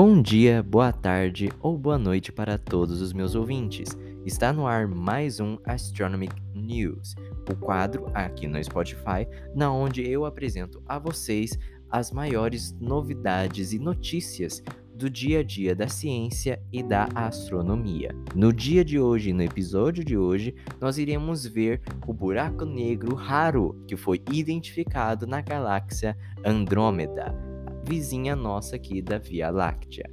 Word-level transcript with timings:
Bom 0.00 0.22
dia, 0.22 0.62
boa 0.62 0.92
tarde 0.92 1.50
ou 1.60 1.76
boa 1.76 1.98
noite 1.98 2.30
para 2.30 2.56
todos 2.56 3.02
os 3.02 3.12
meus 3.12 3.34
ouvintes. 3.34 3.98
Está 4.24 4.52
no 4.52 4.64
ar 4.64 4.86
mais 4.86 5.40
um 5.40 5.58
Astronomic 5.64 6.32
News, 6.54 7.16
o 7.50 7.56
quadro 7.56 8.08
aqui 8.14 8.46
no 8.46 8.62
Spotify, 8.62 9.26
na 9.56 9.72
onde 9.72 10.08
eu 10.08 10.24
apresento 10.24 10.80
a 10.86 11.00
vocês 11.00 11.58
as 11.90 12.12
maiores 12.12 12.70
novidades 12.80 13.72
e 13.72 13.78
notícias 13.80 14.62
do 14.94 15.10
dia 15.10 15.40
a 15.40 15.42
dia 15.42 15.74
da 15.74 15.88
ciência 15.88 16.62
e 16.72 16.80
da 16.80 17.08
astronomia. 17.12 18.14
No 18.36 18.52
dia 18.52 18.84
de 18.84 19.00
hoje, 19.00 19.32
no 19.32 19.42
episódio 19.42 20.04
de 20.04 20.16
hoje, 20.16 20.54
nós 20.80 20.96
iremos 20.96 21.44
ver 21.44 21.82
o 22.06 22.12
buraco 22.12 22.64
negro 22.64 23.16
raro 23.16 23.74
que 23.88 23.96
foi 23.96 24.22
identificado 24.30 25.26
na 25.26 25.40
galáxia 25.40 26.16
Andrômeda 26.44 27.47
vizinha 27.88 28.36
nossa 28.36 28.76
aqui 28.76 29.00
da 29.00 29.16
Via 29.16 29.50
Láctea. 29.50 30.08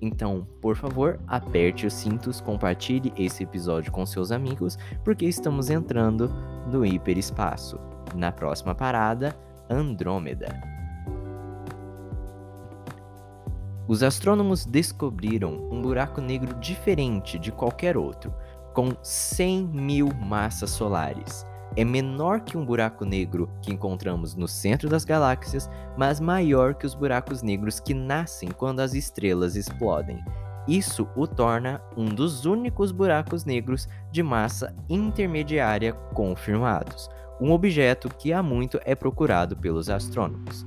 Então, 0.00 0.46
por 0.62 0.76
favor, 0.76 1.20
aperte 1.26 1.86
os 1.86 1.92
cintos, 1.92 2.40
compartilhe 2.40 3.12
esse 3.18 3.42
episódio 3.42 3.92
com 3.92 4.06
seus 4.06 4.32
amigos, 4.32 4.78
porque 5.04 5.26
estamos 5.26 5.68
entrando 5.68 6.28
no 6.70 6.86
hiperespaço. 6.86 7.78
Na 8.14 8.32
próxima 8.32 8.74
parada, 8.74 9.36
Andrômeda. 9.68 10.48
Os 13.86 14.02
astrônomos 14.02 14.64
descobriram 14.64 15.68
um 15.70 15.82
buraco 15.82 16.20
negro 16.20 16.54
diferente 16.60 17.38
de 17.38 17.50
qualquer 17.52 17.96
outro, 17.96 18.32
com 18.72 18.96
100 19.02 19.66
mil 19.66 20.08
massas 20.14 20.70
solares 20.70 21.44
é 21.78 21.84
menor 21.84 22.40
que 22.40 22.58
um 22.58 22.64
buraco 22.64 23.04
negro 23.04 23.48
que 23.62 23.72
encontramos 23.72 24.34
no 24.34 24.48
centro 24.48 24.88
das 24.88 25.04
galáxias, 25.04 25.70
mas 25.96 26.18
maior 26.18 26.74
que 26.74 26.84
os 26.84 26.92
buracos 26.92 27.40
negros 27.40 27.78
que 27.78 27.94
nascem 27.94 28.48
quando 28.48 28.80
as 28.80 28.94
estrelas 28.94 29.54
explodem. 29.54 30.18
Isso 30.66 31.06
o 31.14 31.24
torna 31.24 31.80
um 31.96 32.06
dos 32.06 32.44
únicos 32.44 32.90
buracos 32.90 33.44
negros 33.44 33.88
de 34.10 34.24
massa 34.24 34.74
intermediária 34.88 35.92
confirmados, 35.92 37.08
um 37.40 37.52
objeto 37.52 38.08
que 38.08 38.32
há 38.32 38.42
muito 38.42 38.80
é 38.84 38.96
procurado 38.96 39.56
pelos 39.56 39.88
astrônomos. 39.88 40.66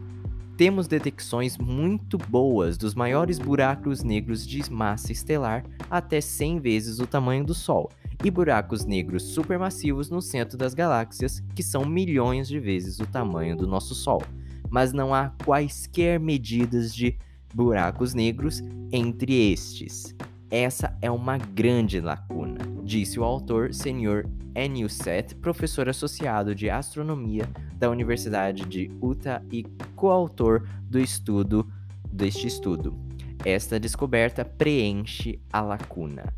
Temos 0.55 0.87
detecções 0.87 1.57
muito 1.57 2.17
boas 2.17 2.77
dos 2.77 2.95
maiores 2.95 3.37
buracos 3.37 4.01
negros 4.01 4.47
de 4.47 4.71
massa 4.71 5.11
estelar 5.11 5.65
até 5.89 6.21
100 6.21 6.59
vezes 6.61 6.99
o 6.99 7.07
tamanho 7.07 7.43
do 7.43 7.53
Sol, 7.53 7.89
e 8.23 8.29
buracos 8.29 8.85
negros 8.85 9.23
supermassivos 9.23 10.09
no 10.09 10.21
centro 10.21 10.57
das 10.57 10.73
galáxias, 10.73 11.41
que 11.55 11.63
são 11.63 11.85
milhões 11.85 12.47
de 12.47 12.59
vezes 12.59 12.99
o 12.99 13.05
tamanho 13.05 13.55
do 13.55 13.67
nosso 13.67 13.95
Sol. 13.95 14.21
Mas 14.69 14.93
não 14.93 15.13
há 15.13 15.31
quaisquer 15.43 16.19
medidas 16.19 16.93
de 16.93 17.17
buracos 17.53 18.13
negros 18.13 18.61
entre 18.91 19.51
estes. 19.51 20.15
Essa 20.49 20.97
é 21.01 21.09
uma 21.09 21.37
grande 21.37 22.01
lacuna, 22.01 22.59
disse 22.83 23.19
o 23.19 23.23
autor 23.23 23.73
Sr. 23.73 24.25
Set, 24.89 25.35
professor 25.35 25.87
associado 25.87 26.53
de 26.53 26.69
astronomia 26.69 27.49
da 27.75 27.89
Universidade 27.89 28.65
de 28.65 28.91
Utah 29.01 29.41
e 29.49 29.63
coautor 29.95 30.67
do 30.83 30.99
estudo 30.99 31.65
deste 32.11 32.47
estudo. 32.47 32.97
Esta 33.45 33.79
descoberta 33.79 34.43
preenche 34.43 35.39
a 35.51 35.61
lacuna. 35.61 36.33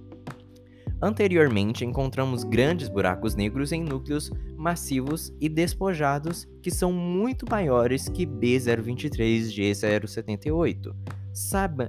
Anteriormente, 1.00 1.84
encontramos 1.84 2.42
grandes 2.44 2.88
buracos 2.88 3.34
negros 3.34 3.72
em 3.72 3.82
núcleos 3.84 4.30
massivos 4.56 5.30
e 5.40 5.48
despojados 5.48 6.46
que 6.60 6.70
são 6.70 6.92
muito 6.92 7.46
maiores 7.48 8.08
que 8.08 8.26
B023G078. 8.26 10.92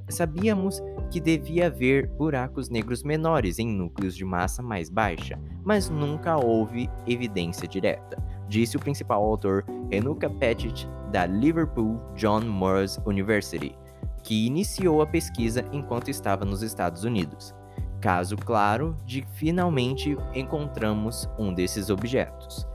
sabíamos 0.09 0.79
que 1.09 1.19
devia 1.19 1.67
haver 1.67 2.07
buracos 2.07 2.69
negros 2.69 3.03
menores 3.03 3.59
em 3.59 3.67
núcleos 3.67 4.15
de 4.15 4.23
massa 4.23 4.61
mais 4.61 4.89
baixa, 4.89 5.39
mas 5.63 5.89
nunca 5.89 6.37
houve 6.37 6.89
evidência 7.07 7.67
direta, 7.67 8.21
disse 8.47 8.77
o 8.77 8.79
principal 8.79 9.23
autor 9.23 9.65
Renuka 9.89 10.29
Pettit 10.29 10.87
da 11.11 11.25
Liverpool 11.25 11.99
John 12.15 12.41
Moores 12.41 12.99
University, 13.05 13.75
que 14.23 14.45
iniciou 14.45 15.01
a 15.01 15.07
pesquisa 15.07 15.65
enquanto 15.71 16.09
estava 16.09 16.45
nos 16.45 16.61
Estados 16.61 17.03
Unidos. 17.03 17.55
Caso 17.99 18.37
claro 18.37 18.95
de 19.05 19.25
finalmente 19.33 20.15
encontramos 20.33 21.27
um 21.37 21.53
desses 21.53 21.89
objetos. 21.89 22.65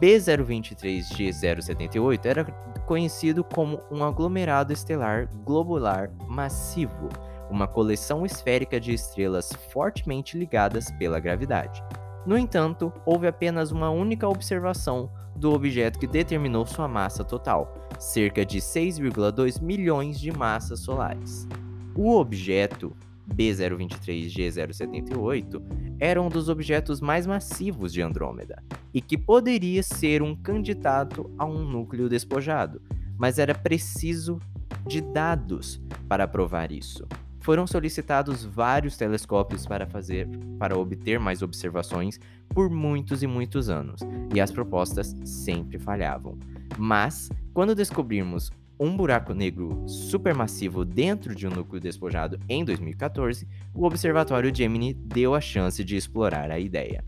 B023G078 0.00 2.24
era 2.24 2.44
conhecido 2.86 3.44
como 3.44 3.82
um 3.90 4.02
aglomerado 4.02 4.72
estelar 4.72 5.28
globular 5.44 6.10
massivo, 6.26 7.10
uma 7.52 7.68
coleção 7.68 8.24
esférica 8.24 8.80
de 8.80 8.94
estrelas 8.94 9.52
fortemente 9.70 10.38
ligadas 10.38 10.90
pela 10.92 11.20
gravidade. 11.20 11.84
No 12.24 12.38
entanto, 12.38 12.90
houve 13.04 13.26
apenas 13.26 13.70
uma 13.70 13.90
única 13.90 14.26
observação 14.26 15.12
do 15.36 15.52
objeto 15.52 15.98
que 15.98 16.06
determinou 16.06 16.64
sua 16.64 16.88
massa 16.88 17.22
total, 17.22 17.74
cerca 17.98 18.46
de 18.46 18.58
6,2 18.58 19.60
milhões 19.60 20.18
de 20.18 20.32
massas 20.32 20.80
solares. 20.80 21.46
O 21.94 22.16
objeto 22.16 22.96
B023G078 23.34 25.62
era 26.00 26.22
um 26.22 26.30
dos 26.30 26.48
objetos 26.48 27.02
mais 27.02 27.26
massivos 27.26 27.92
de 27.92 28.00
Andrômeda 28.00 28.62
e 28.94 29.02
que 29.02 29.18
poderia 29.18 29.82
ser 29.82 30.22
um 30.22 30.34
candidato 30.34 31.30
a 31.36 31.44
um 31.44 31.64
núcleo 31.64 32.08
despojado, 32.08 32.80
mas 33.18 33.38
era 33.38 33.54
preciso 33.54 34.38
de 34.86 35.00
dados 35.00 35.80
para 36.08 36.26
provar 36.26 36.72
isso. 36.72 37.06
Foram 37.42 37.66
solicitados 37.66 38.44
vários 38.44 38.96
telescópios 38.96 39.66
para 39.66 39.84
fazer 39.84 40.28
para 40.58 40.78
obter 40.78 41.18
mais 41.18 41.42
observações 41.42 42.20
por 42.48 42.70
muitos 42.70 43.20
e 43.22 43.26
muitos 43.26 43.68
anos, 43.68 44.00
e 44.32 44.40
as 44.40 44.52
propostas 44.52 45.12
sempre 45.24 45.76
falhavam. 45.76 46.38
Mas, 46.78 47.28
quando 47.52 47.74
descobrimos 47.74 48.50
um 48.78 48.96
buraco 48.96 49.34
negro 49.34 49.84
supermassivo 49.88 50.84
dentro 50.84 51.34
de 51.34 51.46
um 51.46 51.50
núcleo 51.50 51.80
despojado 51.80 52.38
em 52.48 52.64
2014, 52.64 53.46
o 53.74 53.84
Observatório 53.86 54.54
Gemini 54.54 54.94
deu 54.94 55.34
a 55.34 55.40
chance 55.40 55.82
de 55.82 55.96
explorar 55.96 56.48
a 56.48 56.60
ideia. 56.60 57.04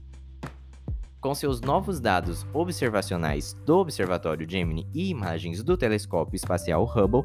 Com 1.20 1.32
seus 1.32 1.60
novos 1.60 2.00
dados 2.00 2.44
observacionais 2.52 3.54
do 3.64 3.78
Observatório 3.78 4.48
Gemini 4.48 4.86
e 4.92 5.10
imagens 5.10 5.62
do 5.62 5.76
telescópio 5.76 6.36
espacial 6.36 6.84
Hubble, 6.84 7.24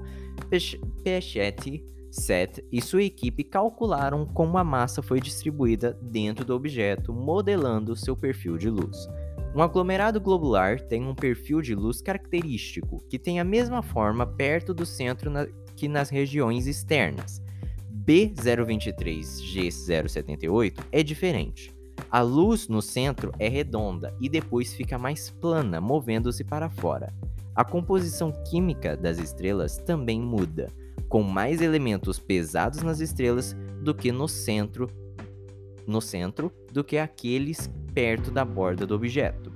Pescetti, 1.04 1.84
Seth 2.12 2.60
e 2.72 2.82
sua 2.82 3.04
equipe 3.04 3.44
calcularam 3.44 4.26
como 4.26 4.58
a 4.58 4.64
massa 4.64 5.02
foi 5.02 5.20
distribuída 5.20 5.98
dentro 6.02 6.44
do 6.44 6.56
objeto, 6.56 7.14
modelando 7.14 7.96
seu 7.96 8.16
perfil 8.16 8.58
de 8.58 8.70
luz. 8.70 9.08
Um 9.56 9.62
aglomerado 9.62 10.22
globular 10.22 10.80
tem 10.80 11.08
um 11.08 11.16
perfil 11.16 11.62
de 11.62 11.74
luz 11.74 12.02
característico, 12.02 13.04
que 13.10 13.18
tem 13.18 13.40
a 13.40 13.44
mesma 13.44 13.82
forma 13.82 14.26
perto 14.26 14.74
do 14.74 14.86
centro 14.86 15.30
na, 15.30 15.48
que 15.76 15.88
nas 15.88 16.10
regiões 16.10 16.68
externas. 16.68 17.42
B023G078 18.06 20.80
é 20.92 21.04
diferente. 21.04 21.74
A 22.12 22.22
luz 22.22 22.68
no 22.68 22.82
centro 22.82 23.32
é 23.38 23.48
redonda 23.48 24.16
e 24.20 24.28
depois 24.30 24.74
fica 24.74 24.98
mais 24.98 25.30
plana, 25.30 25.80
movendo-se 25.82 26.44
para 26.44 26.70
fora. 26.70 27.14
a 27.56 27.66
composição 27.66 28.32
química 28.50 28.96
das 28.96 29.20
estrelas 29.20 29.78
também 29.78 30.22
muda, 30.22 30.68
com 31.10 31.24
mais 31.24 31.60
elementos 31.60 32.20
pesados 32.20 32.84
nas 32.84 33.00
estrelas 33.00 33.58
do 33.82 33.94
que 33.96 34.12
no 34.12 34.28
centro, 34.28 34.88
no 35.86 36.00
centro 36.00 36.54
do 36.72 36.84
que 36.84 36.98
aqueles 36.98 37.70
perto 37.94 38.30
da 38.32 38.46
borda 38.46 38.86
do 38.86 38.96
objeto. 38.96 39.52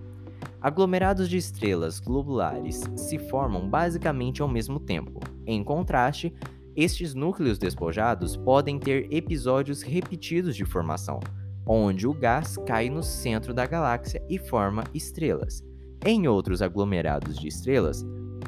Aglomerados 0.59 1.29
de 1.29 1.37
estrelas 1.37 1.99
globulares 1.99 2.81
se 2.95 3.19
formam 3.19 3.69
basicamente 3.69 4.41
ao 4.41 4.47
mesmo 4.47 4.79
tempo. 4.79 5.19
Em 5.45 5.63
contraste, 5.63 6.33
estes 6.75 7.13
núcleos 7.13 7.59
despojados 7.59 8.35
podem 8.35 8.79
ter 8.79 9.13
episódios 9.13 9.83
repetidos 9.83 10.55
de 10.55 10.65
formação, 10.65 11.19
onde 11.67 12.07
o 12.07 12.13
gás 12.13 12.57
cai 12.65 12.89
no 12.89 13.03
centro 13.03 13.53
da 13.53 13.67
galáxia 13.67 14.23
e 14.27 14.39
forma 14.39 14.83
estrelas. 14.93 15.63
Em 16.05 16.27
outros 16.27 16.61
aglomerados 16.61 17.37
de 17.37 17.47
estrelas, 17.47 18.03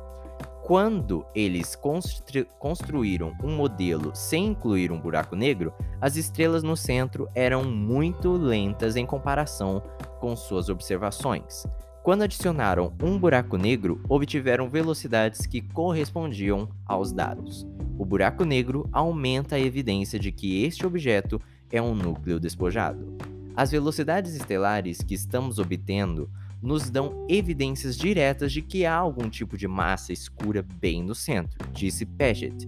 Quando 0.63 1.25
eles 1.33 1.75
constru 1.75 2.45
construíram 2.59 3.33
um 3.43 3.55
modelo 3.55 4.11
sem 4.13 4.45
incluir 4.45 4.91
um 4.91 4.99
buraco 4.99 5.35
negro, 5.35 5.73
as 5.99 6.15
estrelas 6.15 6.61
no 6.61 6.77
centro 6.77 7.27
eram 7.33 7.63
muito 7.63 8.31
lentas 8.31 8.95
em 8.95 9.05
comparação 9.05 9.81
com 10.19 10.35
suas 10.35 10.69
observações. 10.69 11.65
Quando 12.03 12.23
adicionaram 12.23 12.93
um 12.99 13.15
buraco 13.15 13.57
negro, 13.57 14.01
obtiveram 14.09 14.67
velocidades 14.67 15.45
que 15.45 15.61
correspondiam 15.61 16.67
aos 16.83 17.11
dados. 17.11 17.67
O 17.95 18.03
buraco 18.03 18.43
negro 18.43 18.89
aumenta 18.91 19.55
a 19.55 19.59
evidência 19.59 20.17
de 20.17 20.31
que 20.31 20.63
este 20.63 20.83
objeto 20.83 21.39
é 21.71 21.79
um 21.79 21.93
núcleo 21.93 22.39
despojado. 22.39 23.15
As 23.55 23.69
velocidades 23.69 24.33
estelares 24.33 25.03
que 25.03 25.13
estamos 25.13 25.59
obtendo 25.59 26.27
nos 26.59 26.89
dão 26.89 27.23
evidências 27.29 27.95
diretas 27.95 28.51
de 28.51 28.63
que 28.63 28.83
há 28.83 28.95
algum 28.95 29.29
tipo 29.29 29.55
de 29.55 29.67
massa 29.67 30.11
escura 30.11 30.65
bem 30.79 31.03
no 31.03 31.13
centro, 31.13 31.63
disse 31.71 32.03
Paget. 32.03 32.67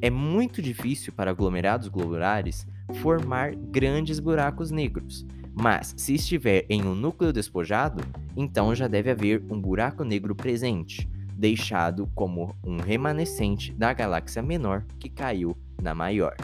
É 0.00 0.08
muito 0.08 0.62
difícil 0.62 1.12
para 1.12 1.30
aglomerados 1.30 1.88
globulares 1.88 2.66
formar 3.02 3.54
grandes 3.54 4.18
buracos 4.18 4.70
negros, 4.70 5.26
mas 5.60 5.94
se 5.96 6.14
estiver 6.14 6.64
em 6.70 6.82
um 6.82 6.94
núcleo 6.94 7.32
despojado, 7.32 8.02
então 8.34 8.74
já 8.74 8.88
deve 8.88 9.10
haver 9.10 9.42
um 9.50 9.60
buraco 9.60 10.02
negro 10.04 10.34
presente, 10.34 11.06
deixado 11.34 12.08
como 12.14 12.56
um 12.64 12.78
remanescente 12.78 13.70
da 13.74 13.92
galáxia 13.92 14.42
menor 14.42 14.86
que 14.98 15.10
caiu 15.10 15.54
na 15.82 15.94
maior. 15.94 16.34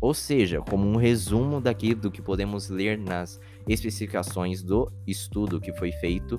Ou 0.00 0.12
seja, 0.12 0.60
como 0.60 0.86
um 0.86 0.96
resumo 0.96 1.62
daqui 1.62 1.94
do 1.94 2.10
que 2.10 2.20
podemos 2.20 2.68
ler 2.68 2.98
nas 2.98 3.40
especificações 3.66 4.62
do 4.62 4.92
estudo 5.06 5.60
que 5.60 5.72
foi 5.72 5.90
feito, 5.90 6.38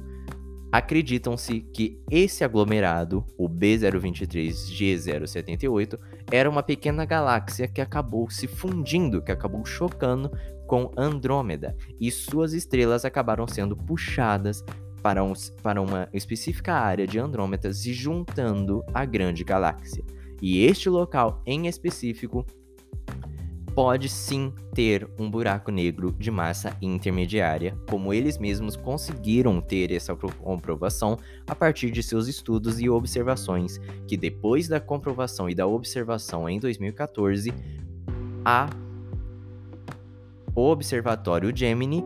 acreditam-se 0.71 1.61
que 1.61 1.99
esse 2.09 2.43
aglomerado, 2.43 3.23
o 3.37 3.47
B023G078, 3.49 5.99
era 6.31 6.49
uma 6.49 6.63
pequena 6.63 7.05
galáxia 7.05 7.67
que 7.67 7.81
acabou 7.81 8.29
se 8.29 8.47
fundindo, 8.47 9.21
que 9.21 9.31
acabou 9.31 9.65
chocando 9.65 10.31
com 10.67 10.91
Andrômeda, 10.95 11.75
e 11.99 12.09
suas 12.11 12.53
estrelas 12.53 13.03
acabaram 13.03 13.47
sendo 13.47 13.75
puxadas 13.75 14.63
para, 15.01 15.23
um, 15.23 15.33
para 15.63 15.81
uma 15.81 16.07
específica 16.13 16.73
área 16.73 17.07
de 17.07 17.17
Andrômeda, 17.17 17.73
se 17.73 17.91
juntando 17.93 18.83
à 18.93 19.03
grande 19.05 19.43
galáxia. 19.43 20.03
E 20.41 20.63
este 20.63 20.87
local 20.89 21.41
em 21.45 21.67
específico 21.67 22.45
pode 23.79 24.09
sim 24.09 24.51
ter 24.73 25.09
um 25.17 25.31
buraco 25.31 25.71
negro 25.71 26.13
de 26.19 26.29
massa 26.29 26.75
intermediária, 26.81 27.77
como 27.89 28.13
eles 28.13 28.37
mesmos 28.37 28.75
conseguiram 28.75 29.61
ter 29.61 29.93
essa 29.93 30.13
comprovação 30.17 31.17
a 31.47 31.55
partir 31.55 31.89
de 31.89 32.03
seus 32.03 32.27
estudos 32.27 32.81
e 32.81 32.89
observações, 32.89 33.79
que 34.05 34.17
depois 34.17 34.67
da 34.67 34.81
comprovação 34.81 35.49
e 35.49 35.55
da 35.55 35.65
observação 35.65 36.49
em 36.49 36.59
2014, 36.59 37.53
a 38.43 38.69
o 40.53 40.69
Observatório 40.69 41.55
Gemini 41.55 42.03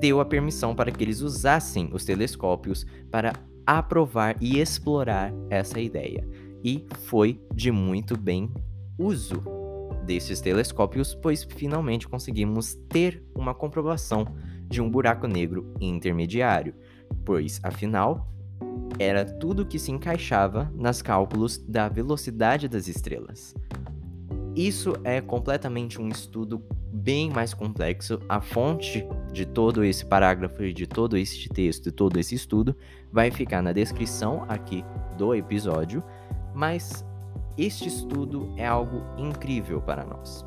deu 0.00 0.18
a 0.18 0.24
permissão 0.24 0.74
para 0.74 0.90
que 0.90 1.04
eles 1.04 1.20
usassem 1.20 1.88
os 1.92 2.04
telescópios 2.04 2.84
para 3.12 3.32
aprovar 3.64 4.36
e 4.40 4.58
explorar 4.58 5.32
essa 5.48 5.78
ideia. 5.78 6.28
E 6.64 6.84
foi 7.04 7.40
de 7.54 7.70
muito 7.70 8.16
bem 8.16 8.50
uso 8.98 9.62
desses 10.04 10.40
telescópios, 10.40 11.14
pois 11.14 11.44
finalmente 11.44 12.08
conseguimos 12.08 12.74
ter 12.88 13.22
uma 13.34 13.54
comprovação 13.54 14.26
de 14.68 14.80
um 14.80 14.90
buraco 14.90 15.26
negro 15.26 15.72
intermediário, 15.80 16.74
pois 17.24 17.60
afinal 17.62 18.28
era 18.98 19.24
tudo 19.24 19.66
que 19.66 19.78
se 19.78 19.90
encaixava 19.90 20.72
nas 20.74 21.02
cálculos 21.02 21.58
da 21.58 21.88
velocidade 21.88 22.68
das 22.68 22.88
estrelas. 22.88 23.54
Isso 24.54 24.94
é 25.02 25.20
completamente 25.20 26.00
um 26.00 26.08
estudo 26.08 26.62
bem 26.92 27.30
mais 27.30 27.54
complexo. 27.54 28.20
A 28.28 28.40
fonte 28.40 29.06
de 29.32 29.46
todo 29.46 29.82
esse 29.82 30.04
parágrafo 30.04 30.70
de 30.72 30.86
todo 30.86 31.16
esse 31.16 31.48
texto 31.48 31.88
e 31.88 31.92
todo 31.92 32.18
esse 32.18 32.34
estudo 32.34 32.76
vai 33.10 33.30
ficar 33.30 33.62
na 33.62 33.72
descrição 33.72 34.44
aqui 34.48 34.84
do 35.16 35.34
episódio, 35.34 36.04
mas 36.54 37.04
este 37.56 37.88
estudo 37.88 38.52
é 38.56 38.66
algo 38.66 39.02
incrível 39.18 39.80
para 39.80 40.04
nós. 40.04 40.44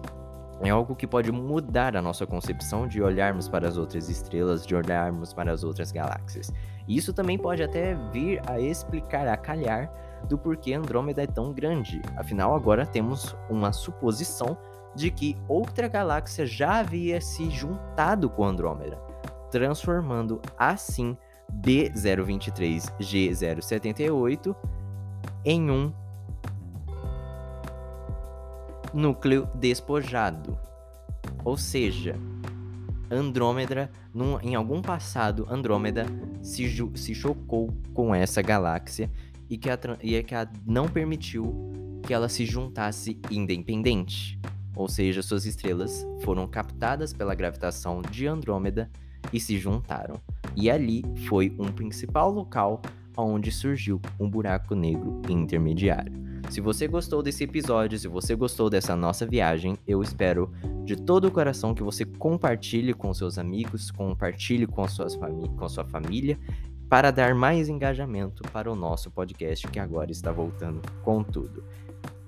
É 0.62 0.70
algo 0.70 0.96
que 0.96 1.06
pode 1.06 1.32
mudar 1.32 1.96
a 1.96 2.02
nossa 2.02 2.26
concepção 2.26 2.88
de 2.88 3.02
olharmos 3.02 3.50
para 3.50 3.68
as 3.68 3.78
outras 3.78 4.10
estrelas, 4.10 4.66
de 4.66 4.74
olharmos 4.74 5.34
para 5.34 5.52
as 5.52 5.64
outras 5.64 5.92
galáxias. 5.92 6.52
E 6.88 6.98
isso 6.98 7.14
também 7.14 7.38
pode 7.38 7.62
até 7.62 7.94
vir 8.12 8.42
a 8.48 8.60
explicar, 8.60 9.28
a 9.28 9.36
calhar, 9.36 9.92
do 10.28 10.38
porquê 10.38 10.74
Andrômeda 10.74 11.24
é 11.24 11.28
tão 11.28 11.52
grande. 11.54 12.02
Afinal, 12.16 12.56
agora 12.56 12.86
temos 12.86 13.36
uma 13.50 13.74
suposição 13.74 14.58
de 14.96 15.12
que 15.12 15.36
outra 15.48 15.90
galáxia 15.90 16.46
já 16.46 16.80
havia 16.80 17.20
se 17.20 17.50
juntado 17.50 18.30
com 18.30 18.46
Andrômeda, 18.46 18.98
transformando 19.52 20.42
assim 20.58 21.18
B023G078 21.62 24.56
em 25.44 25.70
um 25.70 25.92
núcleo 28.96 29.48
despojado. 29.56 30.58
Ou 31.44 31.58
seja, 31.58 32.16
Andrômeda, 33.12 33.92
num, 34.14 34.40
em 34.40 34.56
algum 34.56 34.82
passado, 34.82 35.46
Andrômeda 35.50 36.06
se, 36.42 36.66
se 36.96 37.14
chocou 37.14 37.74
com 37.94 38.16
essa 38.16 38.42
galáxia 38.42 39.12
e 39.50 39.58
que, 39.58 39.70
a, 39.70 39.78
e 40.02 40.24
que 40.24 40.34
a 40.34 40.48
não 40.66 40.88
permitiu 40.88 42.00
que 42.02 42.14
ela 42.14 42.30
se 42.30 42.46
juntasse 42.46 43.20
independente. 43.30 44.40
Ou 44.75 44.88
seja, 44.88 45.22
suas 45.22 45.46
estrelas 45.46 46.06
foram 46.22 46.48
captadas 46.48 47.14
pela 47.14 47.36
gravitação 47.36 48.02
de 48.02 48.28
Andrômeda 48.28 48.90
e 49.32 49.40
se 49.40 49.58
juntaram. 49.58 50.16
E 50.56 50.70
ali 50.70 51.04
foi 51.28 51.54
um 51.60 51.72
principal 51.72 52.32
local 52.32 52.82
onde 53.18 53.52
surgiu 53.52 54.02
um 54.20 54.30
buraco 54.30 54.75
negro 54.75 55.22
intermediário. 55.30 56.25
Se 56.50 56.62
você 56.62 56.88
gostou 56.88 57.22
desse 57.22 57.44
episódio, 57.44 57.98
se 57.98 58.08
você 58.08 58.36
gostou 58.36 58.70
dessa 58.70 58.96
nossa 58.96 59.25
viagem, 59.25 59.78
eu 59.88 60.02
espero 60.02 60.52
de 60.84 60.96
todo 60.96 61.28
o 61.28 61.32
coração 61.32 61.74
que 61.74 61.84
você 61.84 62.06
compartilhe 62.06 62.94
com 62.94 63.14
seus 63.14 63.38
amigos, 63.38 63.92
compartilhe 63.92 64.66
com, 64.68 64.88
suas 64.88 65.16
com 65.16 65.70
sua 65.70 65.86
família, 65.86 66.40
para 66.88 67.12
dar 67.12 67.34
mais 67.34 67.68
engajamento 67.68 68.44
para 68.52 68.72
o 68.72 68.75
nosso 68.75 69.10
podcast 69.12 69.68
que 69.68 69.80
agora 69.80 70.12
está 70.12 70.32
voltando 70.32 70.82
com 71.04 71.24
tudo. 71.24 71.64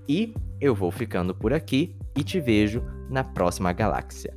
E 0.10 0.34
eu 0.60 0.74
vou 0.74 0.92
ficando 0.92 1.36
por 1.36 1.54
aqui 1.54 1.96
e 2.16 2.24
te 2.24 2.40
vejo 2.40 2.84
na 3.10 3.24
próxima 3.24 3.72
galáxia. 3.72 4.36